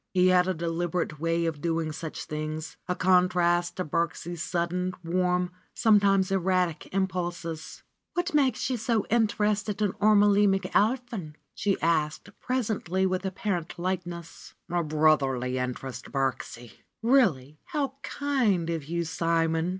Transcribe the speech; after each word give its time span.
He 0.15 0.29
had 0.29 0.47
a 0.47 0.55
deliberate 0.55 1.19
way 1.19 1.45
of 1.45 1.61
doing 1.61 1.91
such 1.91 2.25
things, 2.25 2.75
a 2.87 2.95
contrast 2.95 3.75
to 3.77 3.85
Birksie's 3.85 4.41
sudden, 4.41 4.93
warm, 5.03 5.51
sometimes 5.75 6.31
erratic, 6.31 6.91
impulses. 6.91 7.83
"What 8.15 8.33
makes 8.33 8.67
you 8.71 8.77
so 8.77 9.05
interested 9.11 9.79
in 9.79 9.91
Ormelie 10.01 10.47
McAlpin?" 10.47 11.35
she 11.53 11.79
asked 11.83 12.29
presently 12.39 13.05
with 13.05 13.27
apparent 13.27 13.77
lightness. 13.77 14.55
"A 14.71 14.81
brotherly 14.81 15.59
interest, 15.59 16.11
Birksie." 16.11 16.79
"Really! 17.03 17.59
How 17.65 17.93
kind 18.23 18.71
of 18.71 18.85
you, 18.85 19.03
Simon 19.05 19.69